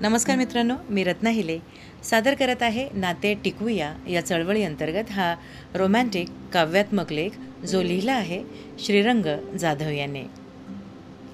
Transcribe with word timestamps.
नमस्कार 0.00 0.36
मित्रांनो 0.36 0.74
मी 0.90 1.04
रत्ना 1.04 1.30
हिले. 1.30 1.58
सादर 2.04 2.34
करत 2.34 2.62
आहे 2.62 2.88
नाते 2.94 3.34
टिकवूया 3.34 3.94
या 4.08 4.26
चळवळी 4.26 4.62
अंतर्गत 4.62 5.10
हा 5.10 5.34
रोमॅन्टिक 5.74 6.28
काव्यात्मक 6.52 7.12
लेख 7.12 7.30
जो 7.66 7.82
लिहिला 7.82 8.12
आहे 8.12 8.42
श्रीरंग 8.78 9.56
जाधव 9.58 9.88
याने. 9.88 10.24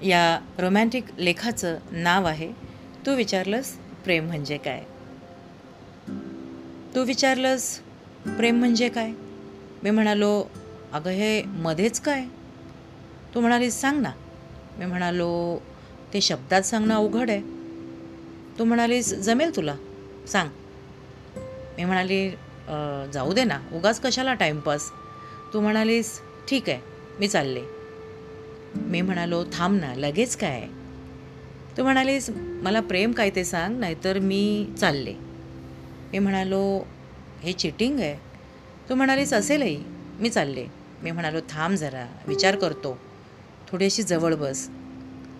या 0.07 0.39
रोमॅन्टिक 0.59 1.03
लेखाचं 1.17 1.77
नाव 1.91 2.25
आहे 2.25 2.51
तू 3.05 3.15
विचारलंस 3.15 3.71
प्रेम 4.03 4.25
म्हणजे 4.25 4.57
काय? 4.57 4.83
तू 6.95 7.03
विचारलंस 7.03 7.79
प्रेम 8.25 8.59
म्हणजे 8.59 8.89
काय? 8.89 9.11
मी 9.83 9.89
म्हणालो 9.89 10.43
अगं 10.93 11.09
हे 11.09 11.43
मध्येच 11.43 11.99
काय? 11.99 12.25
तू 13.35 13.39
म्हणालीस 13.39 13.81
सांग 13.81 14.01
ना. 14.01 14.11
मी 14.79 14.85
म्हणालो 14.85 15.59
ते 16.13 16.21
शब्दात 16.21 16.61
सांगणं 16.61 16.95
अवघड 16.95 17.29
आहे. 17.29 17.60
तू 18.59 18.63
म्हणालीस 18.63 19.13
जमेल 19.15 19.55
तुला? 19.55 19.75
सांग. 20.27 20.49
मी 21.77 21.83
म्हणाली 21.85 22.29
जाऊ 23.13 23.33
दे 23.33 23.43
ना 23.43 23.59
उगाच 23.73 23.99
कशाला 24.01 24.33
टाईमपास 24.33 24.89
तू 25.53 25.59
म्हणालीस 25.61 26.19
ठीक 26.49 26.69
आहे 26.69 26.79
मी 27.19 27.27
चालले. 27.27 27.61
मी 28.75 29.01
म्हणालो 29.01 29.43
थांब 29.53 29.79
ना 29.79 29.93
लगेच 29.95 30.35
काय 30.35 30.67
तू 31.77 31.83
म्हणालीस 31.83 32.29
मला 32.63 32.79
प्रेम 32.81 33.11
काय 33.11 33.29
ते 33.29 33.43
सांग 33.45 33.79
नाहीतर 33.79 34.19
मी 34.19 34.67
चालले. 34.79 35.13
मी 36.11 36.19
म्हणालो 36.19 36.61
हे 37.41 37.53
चिटिंग 37.53 37.99
आहे? 37.99 38.15
तू 38.89 38.95
म्हणालीस 38.95 39.33
असेलही 39.33 39.77
मी 40.19 40.29
चालले. 40.29 40.65
मी 41.03 41.11
म्हणालो 41.11 41.39
थांब 41.49 41.75
जरा 41.75 42.05
विचार 42.27 42.55
करतो. 42.55 42.97
थोडीशी 43.67 44.03
जवळ 44.03 44.35
बस. 44.35 44.67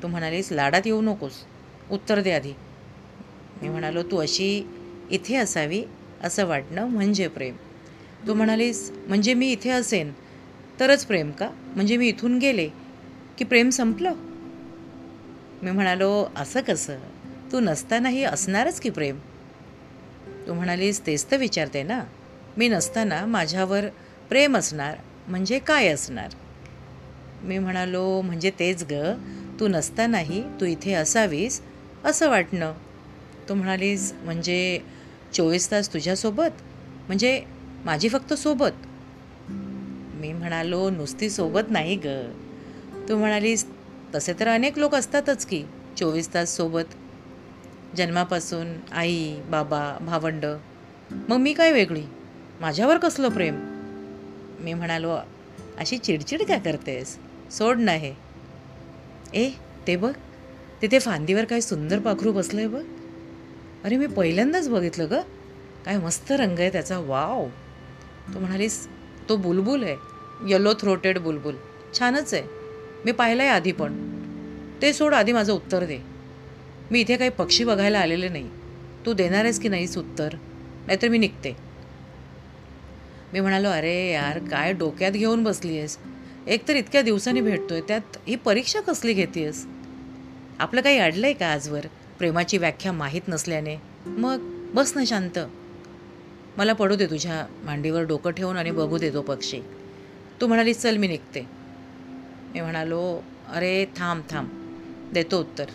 तू 0.04 0.08
म्हणालीस 0.08 0.52
लाडात 0.52 0.82
येऊ 0.86 1.02
नकोस. 1.02 1.44
उत्तर 1.92 2.22
दे 2.22 2.32
आधी. 2.32 2.54
मी 3.62 3.70
म्हणालो 3.70 4.04
तू 4.04 4.18
अशी 4.18 4.68
इथे 5.12 5.36
असावी 5.36 5.84
असं 6.24 6.46
वाटणं 6.46 6.88
म्हणजे 6.88 7.28
प्रेम. 7.28 7.56
तू 8.28 8.34
म्हणालीस 8.34 8.92
म्हणजे 9.08 9.34
मी 9.34 9.52
इथे 9.52 9.70
असेन 9.70 10.12
तरच 10.80 11.06
प्रेम 11.06 11.32
का? 11.32 11.50
म्हणजे 11.76 11.98
मी 11.98 12.08
इथून 12.08 12.38
गेले 12.38 12.70
की 13.38 13.44
प्रेम 13.44 13.70
संपलं? 13.70 14.14
मी 15.64 15.72
म्हणालो 15.72 16.28
असं 16.36 16.62
कसं? 16.62 16.98
तू 17.52 17.60
नसतानाही 17.60 18.24
असणारच 18.24 18.80
की 18.80 18.90
प्रेम. 18.90 19.20
तू 20.48 20.54
म्हणालीस 20.54 21.06
तेच 21.06 21.26
तर 21.32 21.38
विचारते 21.38 21.84
ना. 21.84 22.04
मी 22.58 22.68
नसताना 22.68 23.26
माझ्यावर 23.26 23.86
प्रेम 24.30 24.58
असणार 24.58 24.98
म्हणजे 25.28 25.60
काय 25.60 25.88
असणार? 25.88 26.32
मी 27.44 27.60
म्हणालो 27.60 28.22
म्हणजे 28.22 28.52
तेच 28.60 28.84
ग. 28.92 28.94
तू 29.60 29.68
नसतानाही 29.68 30.44
तू 30.62 30.66
इथे 30.66 30.94
असावीस 30.94 31.62
असं 32.06 32.30
वाटणं. 32.30 32.74
तू 33.52 33.56
म्हणालीस 33.56 34.14
म्हणजे 34.24 34.80
चोवीस 35.34 35.72
तास 35.72 35.94
तुझ्यासोबत? 35.94 36.50
म्हणजे 37.08 37.44
माझी 37.86 38.10
फक्त 38.10 38.34
सोबत? 38.34 38.72
मी 40.14 40.34
म्हणालो 40.34 40.90
नुसती 40.90 41.30
सोबत 41.30 41.60
नाही 41.70 41.96
ग. 42.06 42.08
तू 43.10 43.18
म्हणालीस 43.18 43.66
तसे 44.16 44.34
तर 44.40 44.48
अनेक 44.48 44.78
लोक 44.78 44.96
असतातच 44.96 45.46
की 45.46 45.64
चोवीस 45.98 46.34
तास 46.34 46.58
सोबत. 46.58 46.84
जन्मापासून 47.98 48.78
आई 48.92 49.36
बाबा 49.50 49.98
भावंड. 50.02 50.46
मग 51.30 51.38
मी 51.38 51.54
काय 51.54 51.72
वेगळी? 51.72 52.04
माझ्यावर 52.62 52.98
कसलं 52.98 53.30
प्रेम? 53.30 53.56
मी 54.60 54.74
म्हणालो 54.74 55.12
अशी 55.78 55.98
चिडचिड 55.98 56.44
काय 56.44 56.60
करतेस? 56.60 57.18
सोड 57.52 57.80
ना 57.80 57.92
हे. 57.92 58.14
ए 59.34 59.50
ते 59.88 59.96
बघ 59.96 60.14
तिथे 60.82 61.00
फांदीवर 61.00 61.46
काय 61.46 61.62
सुंदर 61.62 62.00
पाखरू 62.00 62.32
बसलंय 62.32 62.68
बघ. 62.68 62.84
अरे 63.84 63.98
मी 63.98 64.08
पहिल्यांदाच 64.08 64.70
बघितलं 64.70 65.08
ग. 65.12 65.14
काय 65.86 65.98
मस्त 65.98 66.32
रंग 66.32 66.60
आहे 66.60 66.70
त्याचा. 66.70 67.00
वाव. 67.00 67.48
तो 68.34 68.40
म्हणालीस 68.40 68.88
तो 69.30 69.36
बुलबुल 69.36 69.84
आहे. 69.84 69.96
Yellow 70.48 70.74
throated 70.74 71.20
bulbul. 71.20 71.56
छानच 72.00 72.34
आहे. 72.34 72.44
मी 73.06 73.12
पाहिलं 73.12 73.44
आहे 73.44 73.52
आधी 73.52 73.72
पण. 73.72 73.94
ते 74.82 74.94
सोड 74.94 75.14
आधी 75.14 75.32
माझं 75.32 75.54
उत्तर 75.54 75.86
दे. 75.86 75.98
मी 76.92 77.00
इथे 77.00 77.18
काही 77.18 77.30
पक्षी 77.30 77.64
बघायला 77.64 78.00
आलेले 78.00 78.30
नाही. 78.30 78.50
तू 79.06 79.14
देणार 79.14 79.44
आहेस 79.44 79.60
की 79.60 79.70
नाहीस 79.70 79.98
उत्तर? 79.98 80.36
नाहीतर 80.88 81.08
मी 81.08 81.18
निघते. 81.18 81.56
मी 83.34 83.40
म्हणालो 83.40 83.70
अरे 83.70 84.12
यार 84.12 84.40
काय 84.40 84.74
डोक्यात 84.74 85.12
घेऊन 85.12 85.44
बसली 85.44 85.78
आहेस 85.78 85.98
एक 86.48 86.68
तर 86.68 86.76
इतक्या 86.76 87.02
दिवसांनी 87.02 87.42
भेटतोय. 87.42 87.82
त्यात 87.82 88.18
ही 88.28 88.36
परीक्षा 88.36 88.80
कसली 88.80 89.14
घेतेस 89.14 89.66
आपलं 90.60 90.82
काही 90.82 90.98
अडलंय 90.98 91.34
का 91.34 91.48
आजवर? 91.48 91.86
प्रेमाची 92.22 92.58
व्याख्या 92.58 92.92
माहीत 92.92 93.22
नसल्याने 93.28 93.76
मग 94.06 94.40
बस 94.76 94.92
ना 94.96 95.04
शांत. 95.08 95.38
मला 96.58 96.74
पडू 96.74 96.96
दे 96.96 97.06
तुझ्या 97.06 97.46
मांडीवर 97.64 98.04
डोकं 98.04 98.32
ठेवून 98.32 98.58
आणि 98.58 98.72
बघू 98.72 98.98
दे 98.98 99.10
तो 99.14 99.22
पक्षी. 99.22 99.62
तू 100.42 100.48
म्हणालीस 100.48 100.82
चल 100.82 100.98
मी 100.98 101.08
निघते. 101.08 101.42
मी 102.54 102.62
म्हणालो 102.62 103.02
अरे 103.50 103.86
थांब 103.98 104.24
थांब. 104.30 104.50
देतो 105.14 105.40
उत्तर. 105.40 105.66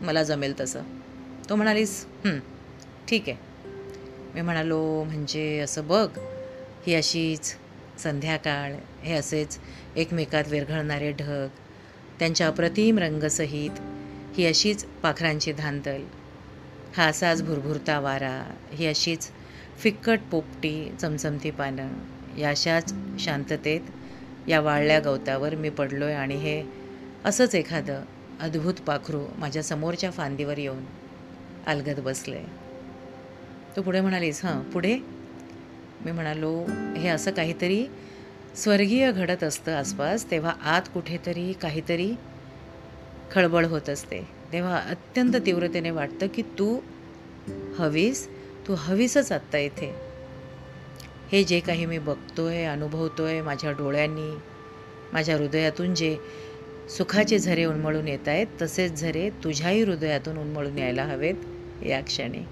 मला 0.00 0.22
जमेल 0.22 0.60
तसं. 0.60 0.82
तो 1.48 1.54
म्हणालीस 1.54 2.04
ठीक 3.08 3.28
आहे. 3.28 3.36
मी 4.34 4.40
म्हणालो 4.40 5.04
म्हणजे 5.04 5.58
असं 5.58 5.86
बघ 5.88 6.08
ही 6.86 6.94
अशीच 6.94 7.54
संध्याकाळ 7.98 8.74
हे 9.02 9.14
असेच 9.14 9.58
एकमेकात 9.96 10.44
विरघळणारे 10.50 11.12
ढग 11.12 11.46
त्यांच्या 12.18 12.46
अप्रतिम 12.46 12.98
रंगसहित 12.98 13.80
ही 14.36 14.46
अशीच 14.46 14.84
पाखरांची 15.02 15.52
धांदल. 15.52 16.02
हा 16.96 17.04
असाच 17.04 17.42
भुरभुरता 17.42 17.98
वारा 18.00 18.42
ही 18.72 18.86
अशीच 18.86 19.28
फिक्कट 19.78 20.20
पोपटी 20.30 20.90
चमचमती 21.00 21.50
पानं 21.50 21.88
या 22.38 22.50
अशाच 22.50 22.92
शांततेत 23.18 24.48
या 24.48 24.60
वाळल्या 24.60 24.98
गवतावर 25.00 25.54
मी 25.54 25.70
पडलो 25.70 26.04
आहे 26.04 26.14
आणि 26.14 26.34
हे 26.34 26.62
असंच 27.24 27.54
एखादं 27.54 28.02
अद्भुत 28.40 28.74
पाखरू 28.74 29.24
माझ्या 29.38 29.62
समोरच्या 29.62 30.10
फांदीवर 30.10 30.58
येऊन 30.58 30.84
अलगद 31.66 32.08
आहे 32.08 32.44
तू 33.76 33.82
पुढे 33.82 34.00
म्हणालीस 34.00 34.44
हां 34.44 34.60
पुढे? 34.62 34.96
मी 36.04 36.12
म्हणालो 36.12 36.64
हे 36.96 37.08
असं 37.08 37.30
काहीतरी 37.30 37.86
स्वर्गीय 38.56 39.12
घडत 39.12 39.44
असतं 39.44 39.72
आसपास 39.72 40.30
तेव्हा 40.30 40.52
आत 40.64 40.82
कुठेतरी 40.94 41.52
काहीतरी 41.52 42.12
खळबळ 43.32 43.64
होत 43.64 43.88
असते. 43.88 44.20
तेव्हा 44.52 44.76
अत्यंत 44.80 45.36
तीव्रतेने 45.46 45.90
वाटतं 45.90 46.26
की 46.26 46.42
तू 46.58 46.78
हवीस 47.78 48.26
तू 48.68 48.74
हवीसच 48.78 49.32
आत्ता 49.32 49.58
इथे. 49.58 49.92
हे 51.32 51.42
जे 51.44 51.60
काही 51.60 51.86
मी 51.86 51.98
बघतोय 51.98 52.64
अनुभवतोय 52.64 53.40
माझ्या 53.42 53.70
डोळ्यांनी 53.72 54.30
माझ्या 55.12 55.36
हृदयातून 55.36 55.94
जे 55.94 56.16
सुखाचे 56.96 57.38
झरे 57.38 57.64
उन्मळून 57.64 58.08
येत 58.08 58.28
आहेत 58.28 58.46
तसेच 58.62 59.00
झरे 59.00 59.28
तुझ्याही 59.44 59.82
हृदयातून 59.82 60.38
उन्मळून 60.38 60.78
यायला 60.78 61.04
हवेत 61.04 61.84
या 61.86 62.00
क्षणी. 62.00 62.42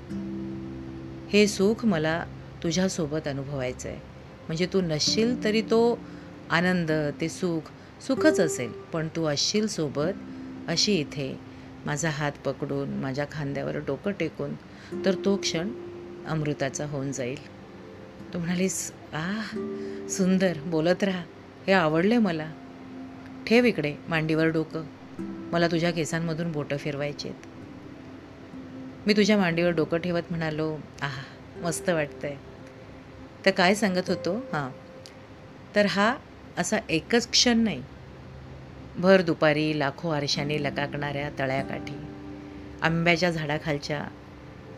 हे 1.32 1.46
सुख 1.46 1.84
मला 1.84 2.24
तुझ्यासोबत 2.62 3.28
अनुभवायचं 3.28 3.88
आहे 3.88 3.98
म्हणजे 4.46 4.66
तू 4.72 4.80
नसशील 4.80 5.42
तरी 5.44 5.62
तो 5.62 5.98
आनंद 6.50 6.92
ते 7.20 7.28
सुख 7.28 7.70
सुखच 8.06 8.40
असेल. 8.40 8.72
पण 8.92 9.08
तू 9.16 9.24
असशील 9.24 9.66
सोबत 9.66 10.12
अशी 10.68 10.94
इथे 10.94 11.40
माझा 11.86 12.10
हात 12.10 12.32
पकडून 12.44 12.88
माझ्या 12.88 13.26
खांद्यावर 13.32 13.76
डोकं 13.76 14.12
टेकून 14.12 14.54
तर 15.04 15.14
तो 15.24 15.36
क्षण 15.36 15.68
अमृताचा 16.26 16.86
होऊन 16.86 17.12
जाईल. 17.12 17.54
तू 18.34 18.38
म्हणालीस 18.38 18.92
आ 19.12 19.42
सुंदर 20.08 20.56
बोलत 20.66 21.04
राहा. 21.04 21.22
हे 21.66 21.72
आवडले 21.72 22.18
मला. 22.18 22.52
ठेव 23.46 23.64
इकडे 23.64 23.96
मांडीवर 24.08 24.46
डोकं. 24.46 24.84
मला 25.52 25.66
तुझ्या 25.66 25.90
केसांमधून 25.90 26.52
बोटं 26.52 26.76
फिरवायची 26.76 27.28
आहेत. 27.28 27.46
मी 29.06 29.12
तुझ्या 29.12 29.36
मांडीवर 29.36 29.70
डोकं 29.70 29.98
ठेवत 29.98 30.22
म्हणालो 30.30 30.76
आहा 31.02 31.22
मस्त 31.62 31.90
वाटतंय. 31.90 32.36
तर 33.46 33.50
काय 33.50 33.74
सांगत 33.74 34.08
होतो? 34.08 34.36
हां. 34.36 34.70
तर 35.74 35.86
हा 35.86 36.16
असा 36.58 36.76
एकच 36.88 37.30
क्षण 37.30 37.58
नाही. 37.58 37.82
भर 38.96 39.22
दुपारी 39.22 39.78
लाखो 39.78 40.10
आरशाने 40.10 40.62
लकाकणाऱ्या 40.62 41.30
तळ्याकाठी. 41.38 41.94
आंब्याच्या 42.82 43.30
झाडाखालच्या 43.30 44.02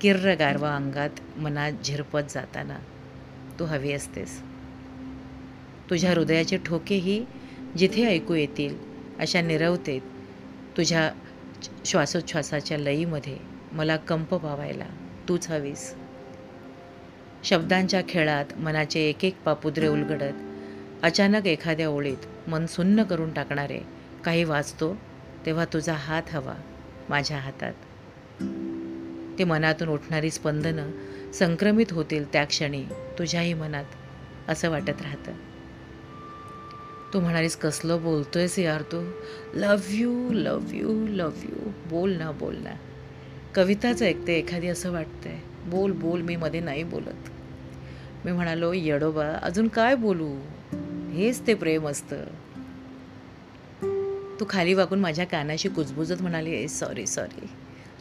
किर्र 0.01 0.35
गारवा 0.35 0.75
अंगात 0.77 1.21
मनात 1.37 1.73
झिरपत 1.85 2.31
जाताना 2.31 2.79
तू 3.59 3.65
हवी 3.65 3.93
असतेस. 3.93 4.41
तुझ्या 5.91 6.11
हृदयाचे 6.11 6.57
ठोकेही 6.57 7.25
जिथे 7.79 8.07
ऐकू 8.07 8.35
येतील 8.35 8.77
अशा 9.19 9.41
निरवतेत 9.41 10.01
तुझ्या 10.77 11.11
श्वासोच्छ्वासाच्या 11.85 12.79
लईमध्ये 12.79 13.37
मला 13.73 13.97
कंप 13.97 14.35
पावायला 14.35 14.87
तूच 15.29 15.51
हवीस. 15.51 15.95
शब्दांच्या 17.45 18.01
खेळात 18.09 18.59
मनाचे 18.59 19.01
एक 19.01 19.25
एक 19.25 19.43
पापुद्रे 19.45 19.89
उलगडत 19.89 21.05
अचानक 21.05 21.47
एखाद्या 21.47 21.89
ओळीत 21.89 22.49
मन 22.49 22.67
सुन्न 22.67 23.03
करून 23.03 23.33
टाकणारे 23.33 23.81
काही 24.27 24.45
वाचतो 24.45 24.97
तेव्हा 25.47 25.65
तुझा 25.65 25.93
हात 25.93 26.23
हवा 26.31 26.55
माझ्या 27.09 27.39
हातात. 27.39 27.73
ते 29.39 29.45
मनातून 29.45 29.89
उठणारी 29.89 30.31
स्पंदनं 30.31 30.91
संक्रमित 31.33 31.87
होतील 31.91 32.33
त्या 32.33 32.45
क्षणी 32.45 32.85
तुझ्याही 33.19 33.55
मनात 33.55 33.85
असं 34.49 34.71
वाटत 34.71 35.03
राहतं. 35.03 35.33
तू 37.15 37.21
म्हणालीस 37.21 37.57
कसलं 37.57 38.03
बोलतोयस 38.03 38.59
यार 38.59 38.83
तू? 38.83 39.11
Love 39.55 39.77
you 39.91 40.33
love 40.33 40.61
you 40.73 41.07
love 41.09 41.31
you 41.43 41.71
बोल 41.91 42.13
ना 42.13 42.31
बोल 42.31 42.57
ना. 42.57 42.75
कविताच 43.55 44.03
ऐकते 44.03 44.35
एखादी 44.35 44.67
असं 44.67 44.93
वाटतंय. 44.93 45.39
बोल 45.67 45.93
बोल 45.93 46.23
मी 46.23 46.37
मध्ये 46.37 46.61
नाही 46.61 46.85
बोलत. 46.85 47.29
मी 48.25 48.33
म्हणालो 48.33 48.73
येडोबा 48.73 49.39
अजून 49.43 49.69
काय 49.69 49.95
बोलू? 49.95 50.39
हेच 51.13 51.47
ते 51.47 51.55
प्रेम 51.55 51.89
असतं. 51.89 52.17
तू 54.41 54.45
खाली 54.51 54.75
वाकून 54.75 55.01
माझ्या 55.01 55.25
कानाशी 55.27 55.69
कुजबुजत 55.69 56.23
म्हणाली 56.23 56.69
सॉरी 56.69 57.07
सॉरी 57.07 57.47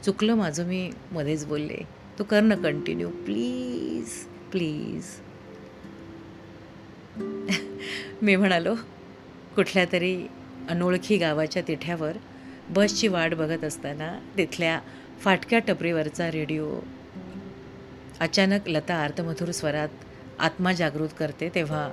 चुकलं 0.03 0.35
माझं 0.35 0.65
मी 0.65 0.89
मध्येच 1.11 1.45
बोलले. 1.45 1.77
तू 2.19 2.23
कर 2.23 2.41
ना 2.41 2.55
कंटिन्यू 2.55 3.09
प्लीज 3.25 4.09
प्लीज 4.51 5.05
मी 8.21 8.35
म्हणालो 8.35 8.75
कुठल्या 9.55 9.85
तरी 9.91 10.15
अनोळखी 10.69 11.17
गावाच्या 11.17 11.61
तिठ्यावर 11.67 12.17
बसची 12.69 13.07
वाट 13.07 13.33
बघत 13.33 13.63
असताना 13.63 14.19
तिथल्या 14.37 14.79
फाटक्या 15.19 15.59
टपरीवरचा 15.59 16.31
रेडिओ 16.31 16.79
अचानक 18.19 18.67
लता 18.67 18.95
आर्तमधुर 18.95 19.51
स्वरात 19.51 19.89
आत्मा 20.39 20.73
जागृत 20.73 21.09
करते 21.19 21.49
तेव्हा 21.55 21.89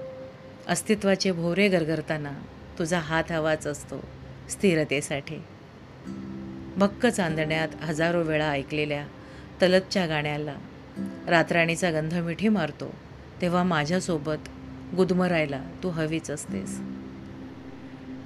अस्तित्वाचे 0.68 1.32
भोवरे 1.32 1.68
गरगरताना 1.68 2.32
तुझा 2.78 2.98
हात 2.98 3.32
हवाच 3.32 3.66
असतो. 3.66 4.00
स्थिरतेसाठी. 4.50 5.36
भक्क 6.76 7.06
चांदण्यात 7.06 7.68
हजारो 7.80 8.22
वेळा 8.22 8.50
ऐकलेल्या 8.50 9.06
तलतच्या 9.62 10.06
गाण्याला 10.06 10.54
रातराणीचा 11.28 11.90
गंध 11.90 12.14
मिठी 12.14 12.48
मारतो 12.48 12.94
तेव्हा 13.40 13.62
माझ्यासोबत 13.62 14.48
गुदमरायला 14.96 15.62
तू 15.82 15.88
हवीच 15.88 16.30
असतेस. 16.30 16.80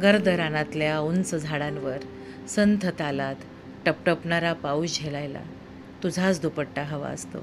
गर्द 0.03 0.29
रानातल्या 0.29 0.99
उंच 0.99 1.35
झाडांवर 1.35 1.99
संथ 2.49 2.87
तालात 2.99 3.37
टपटपणारा 3.87 4.53
पाऊस 4.53 5.01
झेलायला 5.01 5.43
तुझाच 6.03 6.41
दुपट्टा 6.41 6.83
हवा 6.83 7.09
असतो. 7.09 7.39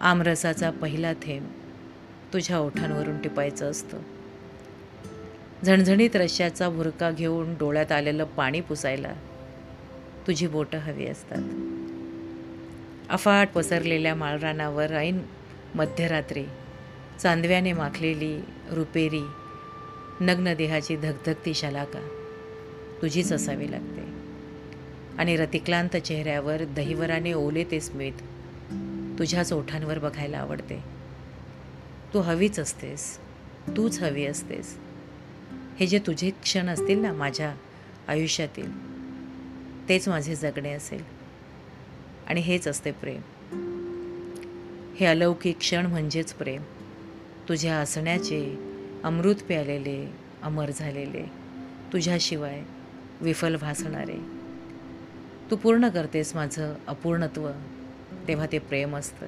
आमरसाचा 0.00 0.70
पहिला 0.70 1.12
थेंब 1.12 1.46
तुझ्या 2.32 2.58
ओठांवरून 2.58 3.22
टिपायचं 3.22 3.70
असतं. 3.70 3.98
झणझणीत 5.64 6.16
रश्याचा 6.16 6.68
भुरका 6.68 7.10
घेऊन 7.10 7.54
डोळ्यात 7.54 7.92
आलेलं 7.92 8.24
पाणी 8.24 8.60
पुसायला 8.60 9.12
तुझी 10.26 10.46
बोटं 10.46 10.78
हवी 10.78 11.06
असतात. 11.06 11.42
अफाट 13.10 13.48
पसरलेल्या 13.48 14.14
माळरानावर 14.14 14.92
ऐन 14.92 15.18
मध्यरात्री 15.74 16.44
चांदव्याने 17.22 17.72
माखलेली 17.72 18.40
रुपेरी 18.70 19.22
नग्न 20.20 20.54
देहाची 20.54 20.96
धगधगती 20.96 21.54
शलाका 21.54 22.08
तुझीच 23.02 23.32
असावी 23.32 23.70
लागते. 23.70 24.06
आणि 25.18 25.36
रतिक्लांत 25.36 25.96
चेहऱ्यावर 25.96 26.64
दहिवराने 26.64 27.32
ओले 27.32 27.64
ते 27.64 27.80
स्मित 27.80 28.12
तुझ्याच 29.18 29.52
ओठांवर 29.52 29.98
बघायला 29.98 30.38
आवडते. 30.38 30.84
तू 32.14 32.20
हवीच 32.20 32.58
असतेस 32.58 33.18
तूच 33.76 34.02
हवी 34.02 34.26
असतेस. 34.26 34.78
हे 35.80 35.86
जे 35.86 35.98
तुझे 35.98 36.30
क्षण 36.30 36.68
असतील 36.68 36.98
ना 36.98 37.12
माझ्या 37.12 37.54
आयुष्यातील 38.08 38.98
तेच 39.88 40.08
माझे 40.08 40.34
जगणे 40.34 40.72
असेल. 40.72 41.02
आणि 42.26 42.40
हेच 42.40 42.68
असते 42.68 42.92
प्रेम. 42.92 43.20
हे 45.00 45.06
अलौकिक 45.06 45.58
क्षण 45.58 45.86
म्हणजेच 45.86 46.32
प्रेम. 46.32 46.62
तुझ्या 47.48 47.80
हसण्याचे 47.80 48.56
अमृत 49.04 49.34
प्यालेले 49.34 50.12
अमर 50.42 50.70
झालेले 50.70 51.30
तुझ्याशिवाय 51.92 52.62
विफल 53.20 53.56
भासणारे. 53.56 54.16
तू 55.50 55.56
पूर्ण 55.56 55.88
करतेस 55.88 56.34
माझं 56.34 56.74
अपूर्णत्व 56.86 57.50
तेव्हा 58.28 58.46
ते 58.52 58.58
प्रेम 58.58 58.96
असतं. 58.96 59.26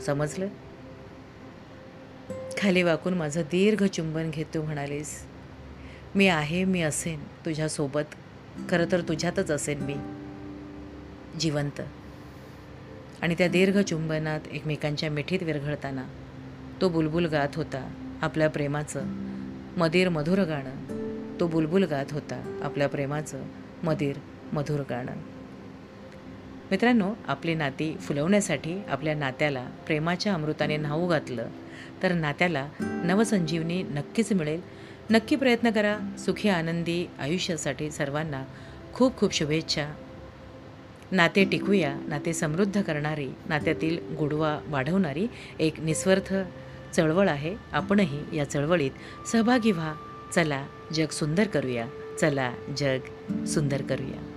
समजलं? 0.00 0.48
खाली 2.58 2.82
वाकून 2.82 3.14
माझं 3.14 3.40
दीर्घ 3.40 3.84
चुंबन 3.84 4.30
घेतो 4.30 4.62
म्हणालीस 4.62 5.29
मी 6.14 6.26
आहे 6.26 6.64
मी 6.64 6.80
असेन 6.80 7.20
तुझ्यासोबत. 7.20 8.14
खरं 8.70 8.84
तर 8.92 9.00
तुझ्यातच 9.00 9.50
असेन 9.50 9.78
मी. 9.80 9.94
जिवंत. 11.40 11.80
आणि 13.22 13.34
त्या 13.38 13.48
दीर्घ 13.48 13.80
चुंबनात 13.80 14.40
एकमेकांच्या 14.52 15.10
मिठीत 15.10 15.42
विरघळताना 15.42 16.02
तो 16.80 16.88
बुलबुल 16.88 17.26
गात 17.26 17.48
होता 17.54 17.94
आपल्या 18.22 18.50
प्रेमाचं 18.50 19.02
मधीर 19.76 20.08
मधुर 20.08 20.38
गाणं. 20.38 21.00
तो 21.40 21.46
बुलबुल 21.46 21.84
गात 21.84 22.06
होता 22.10 22.60
आपल्या 22.62 22.88
प्रेमाचं 22.88 23.44
मधीर 23.82 24.16
मधुर 24.52 24.80
गाणं. 24.90 25.12
मित्रांनो 26.70 27.14
आपली 27.28 27.54
नाती 27.54 27.96
फुलवण्यासाठी 27.96 28.80
आपल्या 28.88 29.14
नात्याला 29.14 29.70
प्रेमाच्या 29.86 30.34
अमृताने 30.34 30.76
न्हाऊ 30.76 31.08
घातलं 31.08 31.48
तर 32.02 32.12
नात्याला 32.12 32.68
नवसंजीवनी 32.80 33.82
नक्कीच 33.82 34.32
मिळेल. 34.32 34.79
नक्की 35.10 35.36
प्रयत्न 35.36 35.70
करा. 35.70 35.98
सुखी 36.18 36.48
आनंदी 36.48 37.06
आयुष्यासाठी 37.20 37.90
सर्वांना 37.90 38.44
खूप 38.94 39.16
खूप 39.16 39.34
शुभेच्छा. 39.34 39.94
नाते 41.12 41.44
टिकूया 41.44 41.94
नाते 42.08 42.32
समृद्ध 42.32 42.82
करणारी 42.82 43.28
नात्यातील 43.48 43.98
गोडवा 44.18 44.60
वाढवणारी 44.66 45.26
एक 45.58 45.80
निस्वार्थ 45.80 46.34
चळवळ 46.96 47.28
आहे. 47.28 47.56
आपणही 47.72 48.36
या 48.36 48.50
चळवळीत 48.50 48.90
सहभागी 49.32 49.72
व्हा. 49.72 49.94
चला 50.34 50.66
जग 50.94 51.06
सुंदर 51.06 51.46
करूया. 51.46 51.86
चला 52.20 52.52
जग 52.76 53.44
सुंदर 53.44 53.82
करूया. 53.82 54.29